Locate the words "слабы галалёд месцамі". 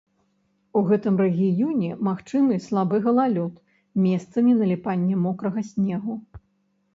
2.67-4.57